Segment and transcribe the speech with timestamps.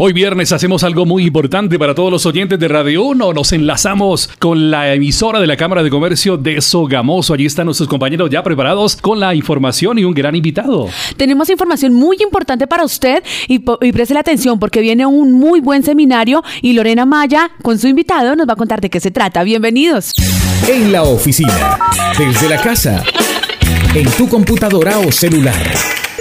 [0.00, 3.32] Hoy viernes hacemos algo muy importante para todos los oyentes de Radio 1.
[3.32, 7.34] Nos enlazamos con la emisora de la Cámara de Comercio de Sogamoso.
[7.34, 10.88] Allí están nuestros compañeros ya preparados con la información y un gran invitado.
[11.16, 15.58] Tenemos información muy importante para usted y, y preste la atención porque viene un muy
[15.58, 19.10] buen seminario y Lorena Maya con su invitado nos va a contar de qué se
[19.10, 19.42] trata.
[19.42, 20.12] Bienvenidos.
[20.68, 21.76] En la oficina,
[22.16, 23.02] desde la casa,
[23.96, 25.72] en tu computadora o celular,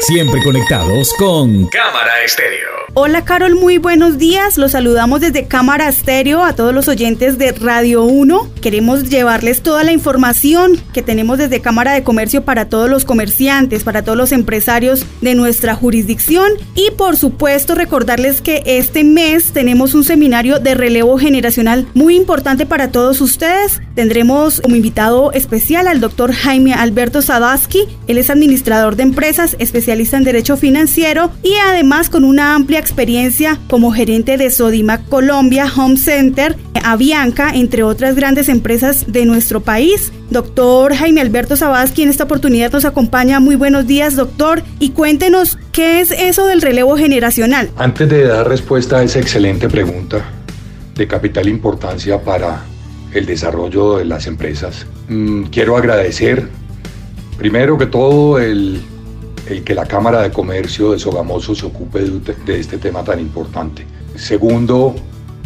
[0.01, 2.77] siempre conectados con Cámara Estéreo.
[2.93, 4.57] Hola Carol, muy buenos días.
[4.57, 8.49] Los saludamos desde Cámara Estéreo a todos los oyentes de Radio 1.
[8.61, 13.83] Queremos llevarles toda la información que tenemos desde Cámara de Comercio para todos los comerciantes,
[13.83, 19.93] para todos los empresarios de nuestra jurisdicción y por supuesto recordarles que este mes tenemos
[19.93, 23.79] un seminario de relevo generacional muy importante para todos ustedes.
[23.93, 27.85] Tendremos como invitado especial al doctor Jaime Alberto Sadowski.
[28.07, 33.57] Él es administrador de empresas, especialista en derecho financiero y además con una amplia experiencia
[33.69, 40.11] como gerente de Sodimac Colombia Home Center, Avianca, entre otras grandes empresas de nuestro país.
[40.29, 43.39] Doctor Jaime Alberto Sabazqui en esta oportunidad nos acompaña.
[43.39, 44.61] Muy buenos días, doctor.
[44.79, 47.69] Y cuéntenos, ¿qué es eso del relevo generacional?
[47.77, 50.25] Antes de dar respuesta a esa excelente pregunta
[50.95, 52.61] de capital importancia para
[53.13, 56.49] el desarrollo de las empresas, mm, quiero agradecer
[57.37, 58.81] primero que todo el
[59.49, 63.85] el que la Cámara de Comercio de Sogamoso se ocupe de, este tema tan importante.
[64.15, 64.95] Segundo,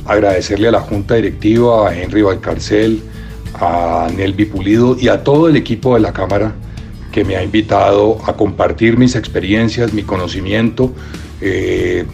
[0.05, 3.01] agradecerle a la Junta Directiva, a Henry Valcarcel,
[3.55, 6.53] a Nelvi Pulido y a todo el equipo de la Cámara
[7.11, 10.93] que me ha invitado a compartir mis experiencias, mi conocimiento
[11.41, 12.05] eh,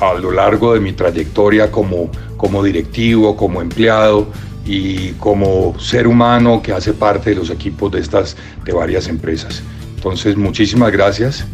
[0.00, 4.28] a lo largo de mi trayectoria como, como directivo, como empleado
[4.66, 9.62] y como ser humano que hace parte de los equipos de estas de varias empresas.
[10.02, 11.44] Entonces, muchísimas gracias.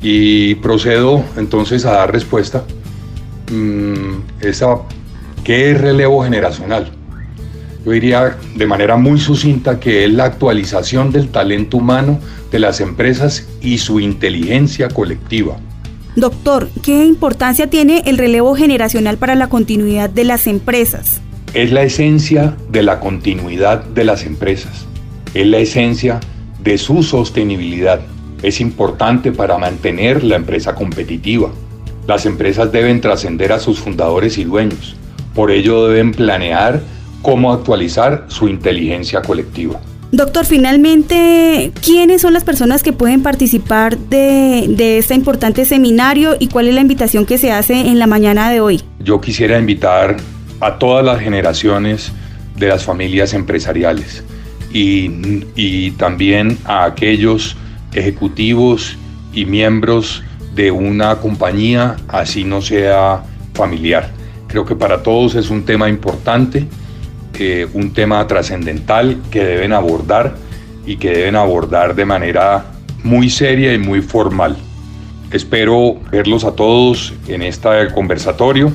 [0.00, 2.64] Y procedo entonces a dar respuesta.
[3.52, 4.78] Mm, esa,
[5.44, 6.90] ¿Qué es relevo generacional?
[7.84, 12.18] Yo diría de manera muy sucinta que es la actualización del talento humano
[12.50, 15.58] de las empresas y su inteligencia colectiva.
[16.16, 21.20] Doctor, ¿qué importancia tiene el relevo generacional para la continuidad de las empresas?
[21.52, 24.86] Es la esencia de la continuidad de las empresas.
[25.34, 26.37] Es la esencia de
[26.76, 28.00] su sostenibilidad.
[28.42, 31.50] Es importante para mantener la empresa competitiva.
[32.06, 34.96] Las empresas deben trascender a sus fundadores y dueños.
[35.34, 36.82] Por ello deben planear
[37.22, 39.80] cómo actualizar su inteligencia colectiva.
[40.10, 46.48] Doctor, finalmente, ¿quiénes son las personas que pueden participar de, de, este importante seminario y
[46.48, 48.82] cuál es la invitación que se hace en la mañana de hoy?
[49.00, 50.16] Yo quisiera invitar
[50.60, 52.10] a todas las generaciones
[52.56, 54.24] de las familias empresariales
[54.72, 57.56] y, también a aquellos
[57.92, 58.96] ejecutivos
[59.32, 60.22] y miembros
[60.54, 63.22] de una compañía, así no sea
[63.54, 64.10] familiar.
[64.46, 66.66] Creo que para todos es un tema importante,
[67.38, 70.36] eh, un tema trascendental que deben abordar
[70.86, 72.66] y que deben abordar de manera
[73.04, 74.56] muy seria y muy formal.
[75.30, 78.72] Espero verlos a todos en este conversatorio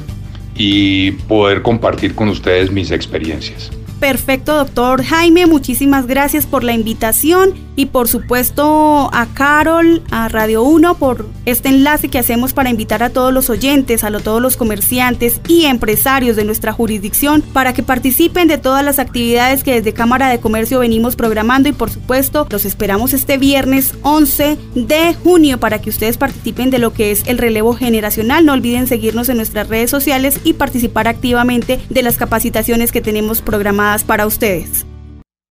[0.56, 3.72] y poder compartir con ustedes mis experiencias.
[4.04, 10.64] Perfecto, doctor Jaime, muchísimas gracias por la invitación y por supuesto a Carol, a Radio
[10.64, 14.58] 1 por este enlace que hacemos para invitar a todos los oyentes, a todos los
[14.58, 19.94] comerciantes y empresarios de nuestra jurisdicción para que participen de todas las actividades que desde
[19.94, 25.60] Cámara de Comercio venimos programando y por supuesto los esperamos este viernes 11 de junio
[25.60, 28.46] para que ustedes participen de lo que es el relevo generacional.
[28.46, 33.42] No olviden seguirnos en nuestras redes sociales y participar activamente de las capacitaciones que tenemos
[33.42, 34.86] programadas para ustedes.